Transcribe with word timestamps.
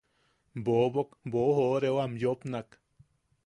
Bobok 0.69 1.11
boʼojooreo 1.35 1.95
am 2.05 2.17
yopnak: 2.25 2.81